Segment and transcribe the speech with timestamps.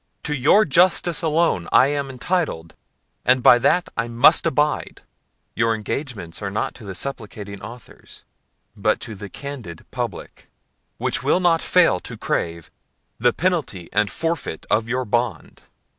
[0.23, 2.73] to your justice alone I am intitled,
[3.23, 5.01] and by that I must abide.
[5.55, 8.23] Your engagements are not to the supplicating authors;
[8.75, 10.49] but to the candid public,
[10.97, 12.71] which will not fail to crave
[13.19, 15.61] The penalty and forfeit of your bond.